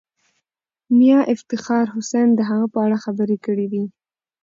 میا 0.97 1.19
افتخار 1.33 1.85
حسین 1.95 2.27
د 2.35 2.39
هغه 2.49 2.67
په 2.73 2.79
اړه 2.85 2.97
خبرې 3.05 3.37
کړې 3.45 3.67
دي. 3.73 3.83